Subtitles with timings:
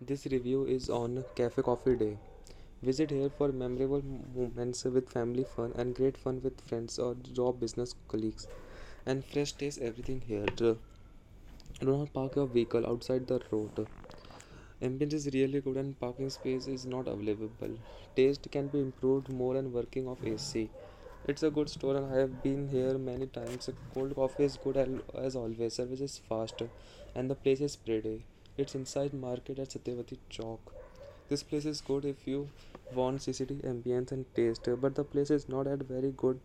[0.00, 2.18] This review is on Cafe Coffee Day.
[2.84, 4.00] Visit here for memorable
[4.32, 8.46] moments with family fun and great fun with friends or job business colleagues.
[9.06, 10.46] And fresh taste everything here.
[10.54, 10.78] Do
[11.82, 13.88] not park your vehicle outside the road.
[14.80, 17.76] Ambience is really good and parking space is not available.
[18.14, 20.70] Taste can be improved more and working of AC.
[21.26, 23.68] It's a good store and I have been here many times.
[23.92, 25.74] Cold coffee is good as always.
[25.74, 26.62] Service is fast
[27.16, 28.24] and the place is pretty.
[28.58, 30.58] It's inside market at Satyavati Chowk.
[31.28, 32.48] This place is good if you
[32.92, 36.40] want CCD ambience and taste, but the place is not at very good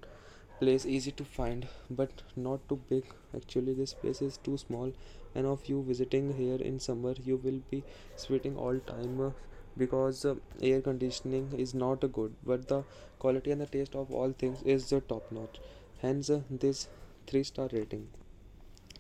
[0.60, 3.04] place, easy to find, but not too big.
[3.36, 4.94] Actually, this place is too small,
[5.34, 7.84] and of you visiting here in summer, you will be
[8.16, 9.32] sweating all time uh,
[9.76, 12.84] because uh, air conditioning is not uh, good, but the
[13.18, 15.60] quality and the taste of all things is uh, top notch.
[16.04, 16.90] Hence, uh, this
[17.26, 18.08] three star rating.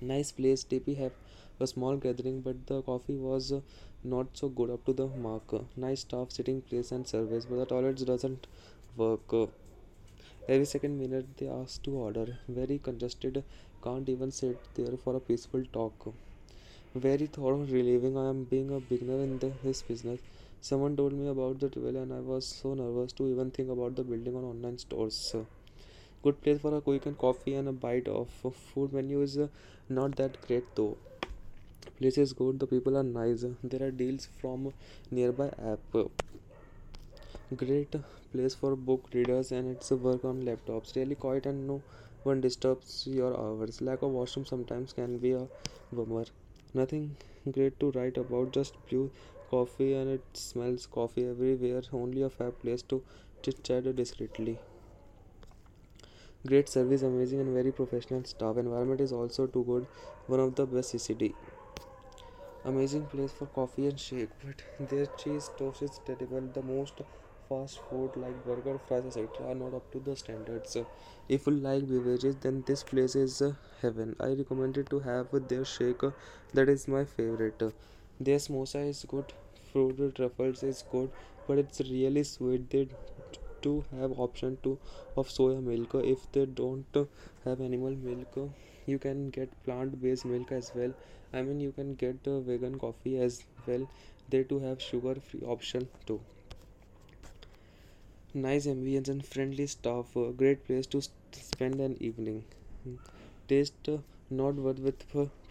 [0.07, 0.63] Nice place.
[0.63, 1.11] TP have
[1.59, 3.53] a small gathering, but the coffee was
[4.03, 5.53] not so good up to the mark.
[5.77, 8.47] Nice staff, sitting place, and service, but the toilets doesn't
[8.97, 9.33] work.
[10.47, 12.37] Every second minute they ask to order.
[12.47, 13.43] Very congested.
[13.83, 16.13] Can't even sit there for a peaceful talk.
[16.95, 18.17] Very thorough relieving.
[18.17, 20.19] I am being a beginner in the, his business.
[20.61, 23.95] Someone told me about the travel and I was so nervous to even think about
[23.95, 25.35] the building on online stores.
[26.23, 29.39] Good place for a quick and coffee and a bite of food menu is
[29.91, 30.87] not that great though
[31.97, 34.67] place is good the people are nice there are deals from
[35.31, 35.97] nearby app
[37.55, 37.97] great
[38.31, 41.81] place for book readers and it's work on laptops really quiet and no
[42.25, 46.31] one disturb your hours lack of washroom sometimes can be a mar
[46.77, 47.09] nothing
[47.47, 49.09] great to write about just pure
[49.51, 53.01] coffee and it smells coffee everywhere only a few place to
[53.45, 54.57] chit chat discreetly
[56.45, 58.57] Great service, amazing and very professional staff.
[58.57, 59.87] Environment is also too good.
[60.27, 61.33] One of the best CCD.
[62.65, 66.41] Amazing place for coffee and shake, but their cheese toast is terrible.
[66.53, 67.01] The most
[67.47, 69.51] fast food like burger, fries, etc.
[69.51, 70.77] are not up to the standards.
[71.29, 74.15] If you like beverages, then this place is uh, heaven.
[74.19, 76.01] I recommend it to have their shake.
[76.53, 77.63] That is my favorite.
[78.19, 79.33] Their samosa is good.
[79.71, 81.09] Fruit truffles is good,
[81.47, 82.69] but it's really sweet.
[82.69, 82.87] They
[83.63, 84.77] to have option to
[85.17, 85.95] of soya milk.
[86.13, 87.01] If they don't
[87.45, 88.37] have animal milk
[88.85, 90.93] you can get plant based milk as well.
[91.33, 93.87] I mean you can get vegan coffee as well.
[94.29, 96.21] They do have sugar free option too.
[98.33, 100.13] Nice ambience and friendly staff.
[100.35, 101.01] Great place to
[101.31, 102.43] spend an evening.
[102.83, 102.95] Hmm.
[103.47, 103.89] taste
[104.29, 105.03] not worth with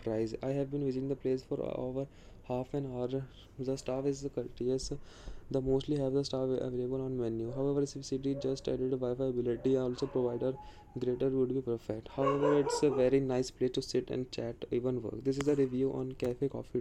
[0.08, 2.06] i have been visiting the place for over
[2.48, 3.22] half an hour.
[3.58, 4.92] The staff is courteous.
[5.50, 7.52] The mostly have the staff available on menu.
[7.52, 10.54] However if city just added wi-fi ability also provider
[10.98, 12.08] greater would be perfect.
[12.16, 15.22] However it's a very nice place to sit and chat even work.
[15.22, 16.80] This is a review on cafe coffee